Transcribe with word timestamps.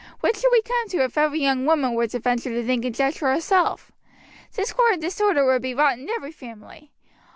What 0.21 0.35
should 0.35 0.49
we 0.51 0.63
come 0.63 0.87
to 0.89 1.03
if 1.03 1.15
every 1.15 1.41
young 1.41 1.67
woman 1.67 1.93
were 1.93 2.07
to 2.07 2.17
venture 2.17 2.49
to 2.49 2.65
think 2.65 2.83
and 2.85 2.95
judge 2.95 3.19
for 3.19 3.31
herself? 3.31 3.91
Discord 4.51 4.93
and 4.93 5.01
disorder 5.03 5.45
would 5.45 5.61
be 5.61 5.75
wrought 5.75 5.99
in 5.99 6.09
every 6.09 6.31
family. 6.31 6.89